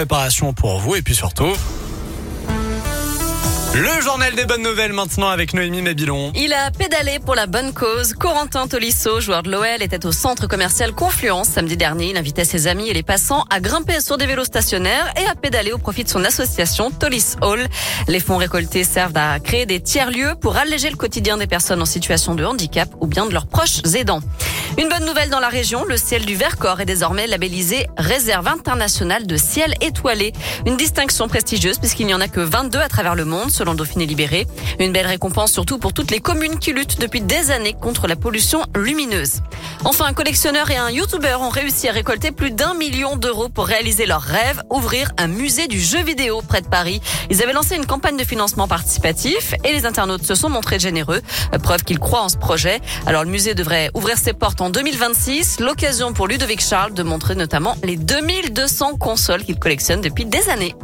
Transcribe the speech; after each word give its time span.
préparation 0.00 0.54
pour 0.54 0.78
vous 0.78 0.96
et 0.96 1.02
puis 1.02 1.14
surtout... 1.14 1.52
Le 3.72 4.02
journal 4.02 4.34
des 4.34 4.46
bonnes 4.46 4.64
nouvelles 4.64 4.92
maintenant 4.92 5.28
avec 5.28 5.54
Noémie 5.54 5.80
Mabilon. 5.80 6.32
Il 6.34 6.52
a 6.52 6.72
pédalé 6.72 7.20
pour 7.24 7.36
la 7.36 7.46
bonne 7.46 7.72
cause. 7.72 8.14
Corentin 8.14 8.66
Tolisso, 8.66 9.20
joueur 9.20 9.44
de 9.44 9.50
l'OL, 9.50 9.80
était 9.80 10.04
au 10.06 10.10
centre 10.10 10.48
commercial 10.48 10.92
Confluence 10.92 11.50
samedi 11.50 11.76
dernier. 11.76 12.10
Il 12.10 12.16
invitait 12.16 12.44
ses 12.44 12.66
amis 12.66 12.88
et 12.88 12.94
les 12.94 13.04
passants 13.04 13.44
à 13.48 13.60
grimper 13.60 14.00
sur 14.00 14.18
des 14.18 14.26
vélos 14.26 14.44
stationnaires 14.44 15.12
et 15.16 15.24
à 15.26 15.36
pédaler 15.36 15.70
au 15.70 15.78
profit 15.78 16.02
de 16.02 16.08
son 16.08 16.24
association 16.24 16.90
Tolis 16.90 17.36
Hall. 17.42 17.64
Les 18.08 18.18
fonds 18.18 18.38
récoltés 18.38 18.82
servent 18.82 19.16
à 19.16 19.38
créer 19.38 19.66
des 19.66 19.78
tiers-lieux 19.78 20.34
pour 20.40 20.56
alléger 20.56 20.90
le 20.90 20.96
quotidien 20.96 21.36
des 21.36 21.46
personnes 21.46 21.80
en 21.80 21.86
situation 21.86 22.34
de 22.34 22.44
handicap 22.44 22.88
ou 23.00 23.06
bien 23.06 23.26
de 23.26 23.32
leurs 23.32 23.46
proches 23.46 23.82
aidants. 23.94 24.20
Une 24.80 24.88
bonne 24.88 25.04
nouvelle 25.04 25.28
dans 25.28 25.40
la 25.40 25.50
région, 25.50 25.84
le 25.84 25.98
ciel 25.98 26.24
du 26.24 26.36
Vercors 26.36 26.80
est 26.80 26.86
désormais 26.86 27.26
labellisé 27.26 27.86
Réserve 27.98 28.48
internationale 28.48 29.26
de 29.26 29.36
ciel 29.36 29.74
étoilé. 29.82 30.32
Une 30.64 30.78
distinction 30.78 31.28
prestigieuse 31.28 31.78
puisqu'il 31.78 32.06
n'y 32.06 32.14
en 32.14 32.20
a 32.22 32.28
que 32.28 32.40
22 32.40 32.78
à 32.78 32.88
travers 32.88 33.14
le 33.14 33.26
monde 33.26 33.50
selon 33.50 33.74
Dauphiné 33.74 34.06
Libéré. 34.06 34.46
Une 34.78 34.90
belle 34.90 35.06
récompense 35.06 35.52
surtout 35.52 35.78
pour 35.78 35.92
toutes 35.92 36.10
les 36.10 36.20
communes 36.20 36.58
qui 36.58 36.72
luttent 36.72 36.98
depuis 36.98 37.20
des 37.20 37.50
années 37.50 37.74
contre 37.78 38.06
la 38.06 38.16
pollution 38.16 38.62
lumineuse. 38.74 39.42
Enfin, 39.84 40.04
un 40.06 40.12
collectionneur 40.12 40.70
et 40.70 40.76
un 40.76 40.90
youtubeur 40.90 41.40
ont 41.40 41.48
réussi 41.48 41.88
à 41.88 41.92
récolter 41.92 42.32
plus 42.32 42.50
d'un 42.50 42.74
million 42.74 43.16
d'euros 43.16 43.48
pour 43.48 43.66
réaliser 43.66 44.04
leur 44.04 44.20
rêve, 44.20 44.62
ouvrir 44.68 45.10
un 45.16 45.26
musée 45.26 45.68
du 45.68 45.80
jeu 45.80 46.02
vidéo 46.02 46.42
près 46.42 46.60
de 46.60 46.66
Paris. 46.66 47.00
Ils 47.30 47.42
avaient 47.42 47.54
lancé 47.54 47.76
une 47.76 47.86
campagne 47.86 48.18
de 48.18 48.24
financement 48.24 48.68
participatif 48.68 49.54
et 49.64 49.72
les 49.72 49.86
internautes 49.86 50.24
se 50.26 50.34
sont 50.34 50.50
montrés 50.50 50.78
généreux, 50.78 51.22
preuve 51.62 51.82
qu'ils 51.82 51.98
croient 51.98 52.22
en 52.22 52.28
ce 52.28 52.36
projet. 52.36 52.80
Alors 53.06 53.24
le 53.24 53.30
musée 53.30 53.54
devrait 53.54 53.90
ouvrir 53.94 54.18
ses 54.18 54.34
portes 54.34 54.60
en 54.60 54.68
2026, 54.68 55.60
l'occasion 55.60 56.12
pour 56.12 56.28
Ludovic 56.28 56.60
Charles 56.60 56.92
de 56.92 57.02
montrer 57.02 57.34
notamment 57.34 57.74
les 57.82 57.96
2200 57.96 58.96
consoles 58.96 59.44
qu'il 59.44 59.58
collectionne 59.58 60.02
depuis 60.02 60.26
des 60.26 60.50
années. 60.50 60.74